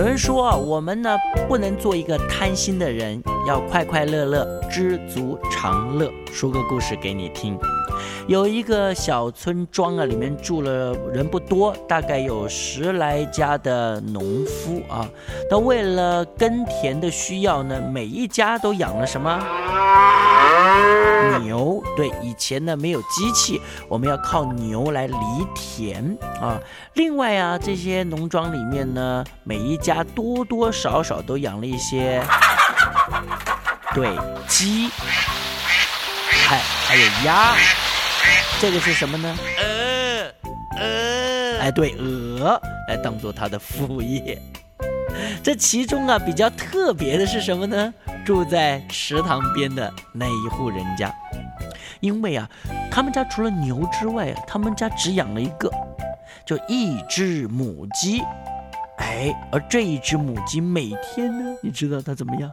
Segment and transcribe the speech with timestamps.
[0.00, 1.14] 有人说啊，我们呢
[1.46, 6.10] 不能做一个贪心的人，要快快乐乐，知足常乐。
[6.32, 7.58] 说个故事给你听。
[8.26, 15.06] 有一个小村庄啊，里面住了人不多，大概有十来家的农夫啊。
[15.50, 19.30] 那为了耕田的需要呢，每一家都养了什么
[21.42, 21.82] 牛？
[21.96, 25.16] 对，以前呢没有机器，我们要靠牛来犁
[25.54, 26.58] 田啊。
[26.94, 32.22] 另外啊，这些农庄里面呢，每一家多多少少都养了一些，
[33.94, 34.08] 对，
[34.46, 34.88] 鸡，
[36.28, 37.54] 还还有鸭。
[38.60, 39.36] 这个是什么呢？
[39.58, 40.32] 鹅，
[40.78, 44.40] 鹅，哎，对，鹅来当做它的副业。
[45.42, 47.92] 这其中啊，比较特别的是什么呢？
[48.24, 51.12] 住在池塘边的那一户人家，
[52.00, 52.48] 因为啊，
[52.90, 55.70] 他们家除了牛之外，他们家只养了一个，
[56.44, 58.22] 就一只母鸡。
[58.98, 62.50] 哎，而这一只母鸡每天呢，你知道它怎么样？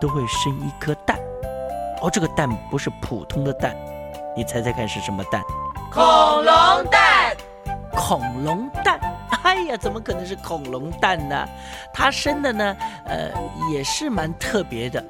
[0.00, 1.18] 都会生一颗蛋。
[2.02, 3.76] 哦，这个蛋不是普通的蛋。
[4.36, 5.42] 你猜猜看是什么蛋？
[5.92, 6.02] 恐
[6.44, 7.36] 龙蛋！
[7.92, 8.98] 恐龙蛋！
[9.50, 11.44] 哎呀，怎么可能是恐龙蛋呢？
[11.92, 13.32] 它生的呢，呃，
[13.72, 15.04] 也是蛮特别的。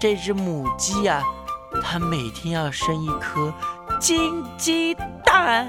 [0.00, 1.20] 这只母鸡啊，
[1.82, 3.52] 它每天要生一颗
[3.98, 4.94] 金鸡
[5.24, 5.66] 蛋。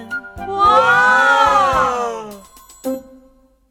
[0.47, 1.95] 哇！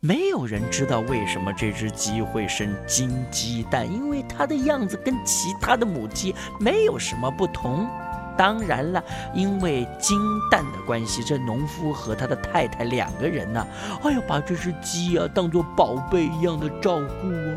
[0.01, 7.89] 没有人知道为什么这只鸡会生金鸡蛋，因为它的样子跟其他的母鸡没有什么不同。
[8.37, 9.03] 当然了，
[9.35, 10.19] 因为金
[10.51, 13.67] 蛋的关系，这农夫和他的太太两个人呢，
[14.03, 17.57] 哎呀，把这只鸡啊当做宝贝一样的照顾哦。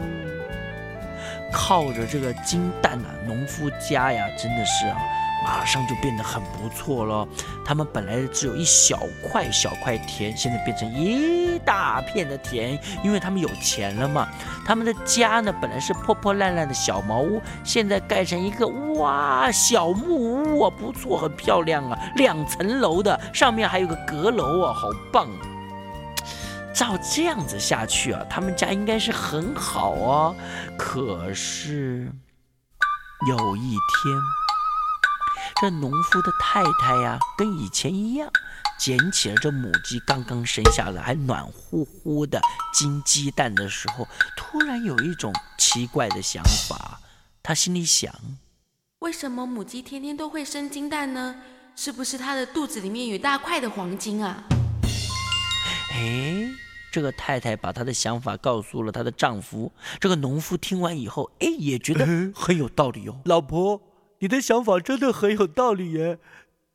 [1.51, 4.97] 靠着这个金蛋啊，农夫家呀，真的是啊。
[5.45, 7.27] 马上就变得很不错了。
[7.63, 14.27] 他们本来只有一小块小块田，现在变成一大片的田，因为他们有钱了嘛。
[14.65, 25.27] 他们的家呢，本来是破破烂烂的小茅屋，现在盖成一个哇小木屋啊，不错，很漂亮啊，两层楼的，上面还有个阁楼啊，好棒。
[26.73, 30.35] 照这样子下去啊，他们家应该是很好啊。
[30.75, 32.11] 可是
[33.27, 34.44] 有一天。
[35.65, 38.29] 这农夫的太太呀，跟以前一样，
[38.77, 42.39] 捡起了这母鸡刚刚生下来还暖乎乎的
[42.71, 47.01] 金鸡蛋的时候，突然有一种奇怪的想法。
[47.41, 48.13] 他心里想：
[48.99, 51.35] 为什么母鸡天天都会生金蛋呢？
[51.75, 54.43] 是不是它的肚子里面有大块的黄金啊？
[55.93, 56.47] 哎，
[56.91, 59.71] 这个太太把她的想法告诉了她的丈夫。
[59.99, 62.05] 这个农夫听完以后，哎，也觉得
[62.35, 63.81] 很有道理哦，老婆。
[64.25, 66.17] 你的想法真的很有道理耶，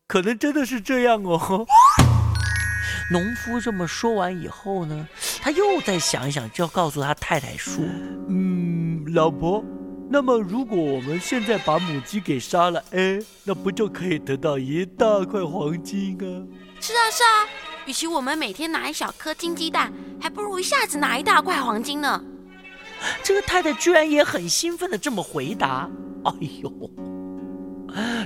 [0.07, 1.67] 可能真的是这样哦。
[3.11, 5.09] 农夫这么说完以后呢，
[5.43, 7.83] 他又再想一想，就要告诉他太太说
[8.31, 9.65] ：“嗯，老婆，
[10.09, 16.47] 那么如果我们现在把母鸡给杀了，哎，那不就可以得到一大块黄金啊
[16.81, 17.51] ？”“是啊，是啊，
[17.85, 22.23] 与其我们每天拿一小颗金鸡蛋，还不如一下子拿一大块黄金呢。”
[23.25, 25.91] 这个太太居然也很兴奋的这么回答
[26.23, 26.33] ：“哎
[26.63, 26.71] 呦！”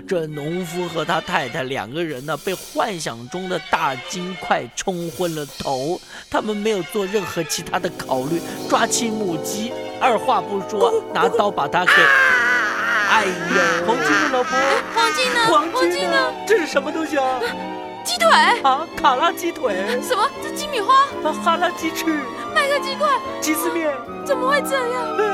[0.06, 6.00] 这农夫和他太太两个人呢，被幻想中的大金块冲昏了头。
[6.30, 11.92] 他们没有做任何其他的考虑，抓起母鸡，二话不说，拿刀把它给……
[13.06, 14.58] 哎呦，黄金呢，老婆？
[14.94, 15.40] 黄金呢？
[15.46, 16.32] 黄金呢？
[16.46, 17.40] 这是什么东西啊？
[18.04, 18.28] 鸡腿
[18.62, 19.74] 啊，卡拉鸡腿？
[20.02, 20.28] 什么？
[20.42, 21.06] 这鸡米花？
[21.42, 22.04] 哈拉鸡翅？
[22.54, 23.08] 麦克鸡块？
[23.40, 23.90] 鸡丝面？
[24.26, 25.16] 怎么会这样？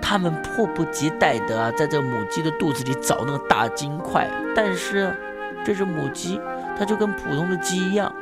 [0.00, 5.14] 他们迫不及待的啊，在这母鸡的肚子里找那个大金块，但是
[5.64, 6.40] 这只母鸡
[6.78, 8.14] 它就跟普通的鸡一样，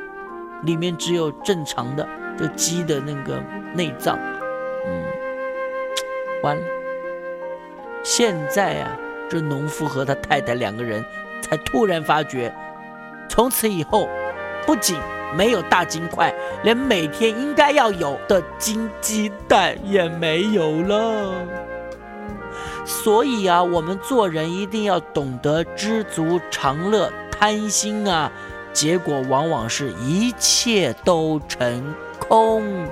[0.63, 2.07] 里面只有正常的
[2.37, 3.41] 这鸡的那个
[3.73, 4.17] 内脏。
[4.87, 5.03] 嗯，
[6.43, 6.61] 完了。
[8.03, 8.97] 现在啊，
[9.29, 11.03] 这农夫和他太太两个人
[11.41, 12.53] 才突然发觉，
[13.27, 14.07] 从此以后，
[14.65, 14.97] 不仅
[15.35, 21.33] 没有大金块，连每天应该要有的金鸡蛋也没有了。
[22.87, 28.31] 所以啊，我们做人一定要懂得知足常乐，贪心啊，
[28.71, 32.87] 结果往往是一切都成空。